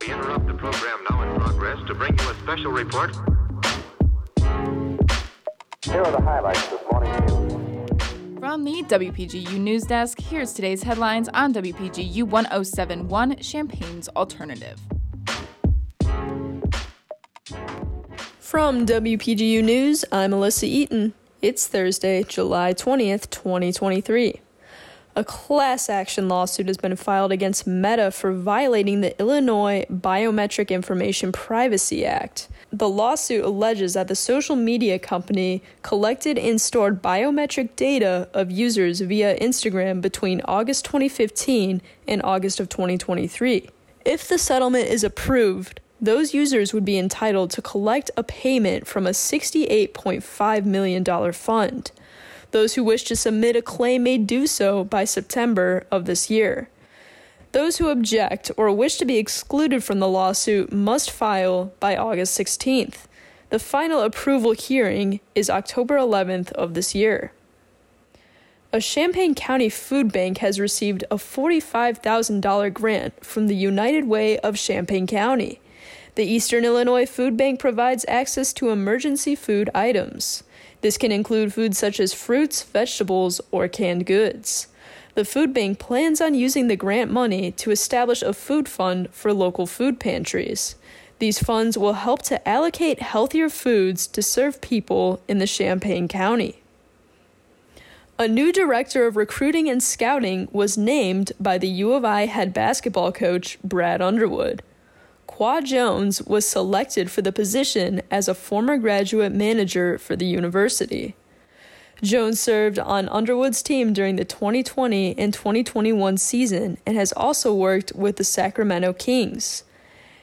We 0.00 0.12
interrupt 0.12 0.46
the 0.46 0.54
program 0.54 0.98
now 1.10 1.22
in 1.22 1.40
progress 1.40 1.78
to 1.88 1.94
bring 1.94 2.16
you 2.16 2.30
a 2.30 2.34
special 2.36 2.70
report. 2.70 3.16
Here 5.82 6.00
are 6.00 6.12
the 6.12 6.20
highlights 6.22 6.68
this 6.68 6.80
morning. 6.90 8.38
From 8.38 8.62
the 8.62 8.84
WPGU 8.84 9.58
News 9.58 9.82
Desk, 9.84 10.20
here's 10.20 10.52
today's 10.52 10.84
headlines 10.84 11.28
on 11.30 11.52
WPGU 11.52 12.22
1071 12.22 13.38
Champaign's 13.38 14.08
Alternative. 14.10 14.78
From 18.38 18.86
WPGU 18.86 19.64
News, 19.64 20.04
I'm 20.12 20.32
Elissa 20.32 20.66
Eaton. 20.66 21.14
It's 21.40 21.66
Thursday, 21.66 22.22
July 22.22 22.72
20th, 22.72 23.30
2023. 23.30 24.40
A 25.14 25.24
class 25.24 25.90
action 25.90 26.26
lawsuit 26.26 26.68
has 26.68 26.78
been 26.78 26.96
filed 26.96 27.32
against 27.32 27.66
Meta 27.66 28.10
for 28.10 28.32
violating 28.32 29.02
the 29.02 29.18
Illinois 29.20 29.84
Biometric 29.92 30.70
Information 30.70 31.32
Privacy 31.32 32.06
Act. 32.06 32.48
The 32.72 32.88
lawsuit 32.88 33.44
alleges 33.44 33.92
that 33.92 34.08
the 34.08 34.16
social 34.16 34.56
media 34.56 34.98
company 34.98 35.62
collected 35.82 36.38
and 36.38 36.58
stored 36.58 37.02
biometric 37.02 37.76
data 37.76 38.26
of 38.32 38.50
users 38.50 39.02
via 39.02 39.38
Instagram 39.38 40.00
between 40.00 40.40
August 40.46 40.86
2015 40.86 41.82
and 42.08 42.22
August 42.22 42.58
of 42.58 42.70
2023. 42.70 43.68
If 44.06 44.26
the 44.26 44.38
settlement 44.38 44.88
is 44.88 45.04
approved, 45.04 45.80
those 46.00 46.32
users 46.32 46.72
would 46.72 46.86
be 46.86 46.96
entitled 46.96 47.50
to 47.50 47.60
collect 47.60 48.10
a 48.16 48.24
payment 48.24 48.86
from 48.86 49.06
a 49.06 49.10
$68.5 49.10 50.64
million 50.64 51.32
fund. 51.32 51.92
Those 52.52 52.74
who 52.74 52.84
wish 52.84 53.04
to 53.04 53.16
submit 53.16 53.56
a 53.56 53.62
claim 53.62 54.04
may 54.04 54.18
do 54.18 54.46
so 54.46 54.84
by 54.84 55.04
September 55.04 55.86
of 55.90 56.04
this 56.04 56.30
year. 56.30 56.68
Those 57.52 57.78
who 57.78 57.88
object 57.88 58.50
or 58.56 58.70
wish 58.70 58.96
to 58.96 59.04
be 59.04 59.18
excluded 59.18 59.82
from 59.82 59.98
the 59.98 60.08
lawsuit 60.08 60.72
must 60.72 61.10
file 61.10 61.72
by 61.80 61.96
August 61.96 62.38
16th. 62.38 63.06
The 63.50 63.58
final 63.58 64.00
approval 64.00 64.52
hearing 64.52 65.20
is 65.34 65.50
October 65.50 65.96
11th 65.96 66.52
of 66.52 66.74
this 66.74 66.94
year. 66.94 67.32
A 68.72 68.80
Champaign 68.80 69.34
County 69.34 69.68
food 69.68 70.12
bank 70.12 70.38
has 70.38 70.58
received 70.58 71.04
a 71.10 71.16
$45,000 71.16 72.72
grant 72.72 73.22
from 73.22 73.46
the 73.46 73.56
United 73.56 74.06
Way 74.06 74.38
of 74.38 74.56
Champaign 74.56 75.06
County. 75.06 75.60
The 76.14 76.24
Eastern 76.24 76.64
Illinois 76.64 77.04
Food 77.04 77.36
Bank 77.36 77.60
provides 77.60 78.06
access 78.08 78.52
to 78.54 78.70
emergency 78.70 79.34
food 79.34 79.68
items. 79.74 80.42
This 80.82 80.98
can 80.98 81.10
include 81.10 81.54
foods 81.54 81.78
such 81.78 81.98
as 81.98 82.12
fruits, 82.12 82.62
vegetables, 82.62 83.40
or 83.50 83.68
canned 83.68 84.04
goods. 84.04 84.68
The 85.14 85.24
food 85.24 85.54
bank 85.54 85.78
plans 85.78 86.20
on 86.20 86.34
using 86.34 86.68
the 86.68 86.76
grant 86.76 87.10
money 87.10 87.52
to 87.52 87.70
establish 87.70 88.22
a 88.22 88.32
food 88.32 88.68
fund 88.68 89.08
for 89.10 89.32
local 89.32 89.66
food 89.66 90.00
pantries. 90.00 90.74
These 91.18 91.38
funds 91.38 91.78
will 91.78 91.92
help 91.92 92.22
to 92.22 92.48
allocate 92.48 93.00
healthier 93.00 93.48
foods 93.48 94.06
to 94.08 94.22
serve 94.22 94.60
people 94.60 95.22
in 95.28 95.38
the 95.38 95.46
Champaign 95.46 96.08
County. 96.08 96.62
A 98.18 98.26
new 98.26 98.52
director 98.52 99.06
of 99.06 99.16
recruiting 99.16 99.68
and 99.68 99.82
scouting 99.82 100.48
was 100.50 100.76
named 100.76 101.32
by 101.38 101.58
the 101.58 101.68
U 101.68 101.92
of 101.92 102.04
I 102.04 102.26
head 102.26 102.52
basketball 102.52 103.12
coach 103.12 103.58
Brad 103.62 104.02
Underwood. 104.02 104.62
Kwa 105.26 105.62
Jones 105.62 106.22
was 106.22 106.46
selected 106.46 107.10
for 107.10 107.22
the 107.22 107.32
position 107.32 108.02
as 108.10 108.28
a 108.28 108.34
former 108.34 108.76
graduate 108.76 109.32
manager 109.32 109.98
for 109.98 110.16
the 110.16 110.26
university. 110.26 111.14
Jones 112.02 112.40
served 112.40 112.78
on 112.78 113.08
Underwood's 113.08 113.62
team 113.62 113.92
during 113.92 114.16
the 114.16 114.24
2020 114.24 115.16
and 115.16 115.32
2021 115.32 116.16
season 116.18 116.76
and 116.84 116.96
has 116.96 117.12
also 117.12 117.54
worked 117.54 117.92
with 117.94 118.16
the 118.16 118.24
Sacramento 118.24 118.92
Kings. 118.92 119.62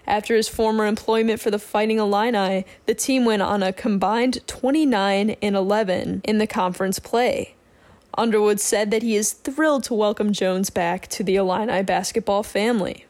After 0.06 0.36
his 0.36 0.50
former 0.50 0.86
employment 0.86 1.40
for 1.40 1.52
the 1.52 1.60
Fighting 1.60 2.00
Illini, 2.00 2.66
the 2.86 2.96
team 2.96 3.26
went 3.26 3.42
on 3.42 3.64
a 3.64 3.72
combined 3.72 4.46
29 4.48 5.38
and 5.42 5.56
11 5.56 6.22
in 6.26 6.38
the 6.38 6.48
conference 6.48 7.00
play. 7.00 7.56
Underwood 8.18 8.60
said 8.60 8.92
that 8.92 9.04
he 9.04 9.16
is 9.16 9.32
thrilled 9.32 9.84
to 9.86 9.94
welcome 9.94 10.34
Jones 10.34 10.70
back 10.70 11.08
to 11.10 11.24
the 11.24 11.36
Illini 11.36 11.84
basketball 11.84 12.44
family. 12.44 13.06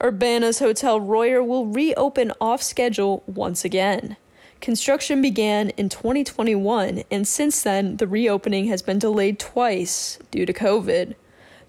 Urbana's 0.00 0.58
Hotel 0.58 1.00
Royer 1.00 1.42
will 1.42 1.66
reopen 1.66 2.32
off 2.40 2.62
schedule 2.62 3.22
once 3.26 3.64
again. 3.64 4.16
Construction 4.60 5.22
began 5.22 5.70
in 5.70 5.88
2021, 5.88 7.02
and 7.10 7.26
since 7.26 7.62
then, 7.62 7.96
the 7.96 8.06
reopening 8.06 8.66
has 8.66 8.82
been 8.82 8.98
delayed 8.98 9.38
twice 9.38 10.18
due 10.30 10.44
to 10.46 10.52
COVID. 10.52 11.14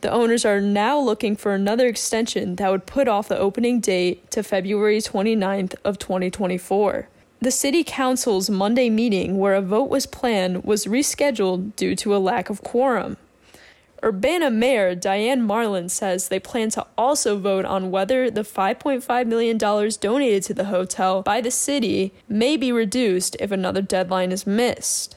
The 0.02 0.12
owners 0.12 0.46
are 0.46 0.62
now 0.62 1.00
looking 1.00 1.36
for 1.36 1.54
another 1.54 1.88
extension 1.88 2.56
that 2.58 2.70
would 2.70 2.86
put 2.86 3.08
off 3.08 3.28
the 3.28 3.38
opening 3.38 3.80
date 3.80 4.30
to 4.32 4.44
February 4.44 5.00
29th 5.00 5.76
of 5.84 5.98
2024. 5.98 7.10
The 7.40 7.52
city 7.52 7.84
council's 7.84 8.50
Monday 8.50 8.90
meeting 8.90 9.38
where 9.38 9.56
a 9.56 9.62
vote 9.62 9.90
was 9.90 10.06
planned 10.06 10.64
was 10.64 10.86
rescheduled 10.86 11.76
due 11.76 11.96
to 11.96 12.16
a 12.16 12.18
lack 12.18 12.50
of 12.50 12.64
quorum. 12.64 13.18
Urbana 14.04 14.52
Mayor 14.52 14.94
Diane 14.94 15.42
Marlin 15.42 15.90
says 15.90 16.28
they 16.28 16.40
plan 16.40 16.70
to 16.72 16.86
also 16.98 17.38
vote 17.38 17.66
on 17.66 17.90
whether 17.90 18.30
the 18.30 18.42
$5.5 18.42 19.28
million 19.28 19.58
donated 19.58 20.44
to 20.44 20.54
the 20.54 20.66
hotel 20.66 21.24
by 21.24 21.42
the 21.42 21.50
city 21.50 22.14
may 22.30 22.58
be 22.58 22.72
reduced 22.72 23.36
if 23.40 23.52
another 23.52 23.82
deadline 23.82 24.32
is 24.32 24.46
missed. 24.46 25.16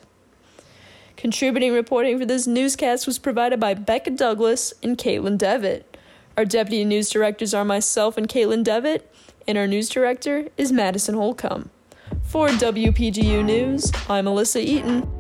Contributing 1.17 1.75
reporting 1.75 2.19
for 2.19 2.25
this 2.25 2.47
newscast 2.47 3.07
was 3.07 3.19
provided 3.19 3.61
by 3.61 3.75
Bekah 3.75 4.17
Douglas 4.17 4.73
and 4.83 4.97
Kaitlyn 4.97 5.37
Devitt. 5.37 5.99
Our 6.39 6.47
deputy 6.47 6.83
news 6.87 7.11
directors 7.11 7.53
are 7.53 7.67
myself 7.67 8.17
and 8.17 8.27
Kaitlyn 8.27 8.65
Devitt, 8.65 9.12
and 9.47 9.59
our 9.59 9.67
news 9.67 9.91
director 9.91 10.49
is 10.57 10.73
Madison 10.73 11.17
Holcomb. 11.17 11.69
For 12.23 12.49
WPGU 12.49 13.45
News, 13.45 13.93
I'm 14.09 14.27
Elissa 14.27 14.61
Eaton. 14.61 15.19